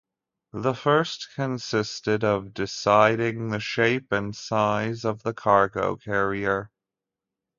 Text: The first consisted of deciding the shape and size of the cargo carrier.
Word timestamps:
The 0.53 0.73
first 0.73 1.27
consisted 1.35 2.23
of 2.23 2.55
deciding 2.55 3.49
the 3.49 3.59
shape 3.59 4.11
and 4.11 4.35
size 4.35 5.05
of 5.05 5.21
the 5.21 5.31
cargo 5.31 5.95
carrier. 5.95 6.71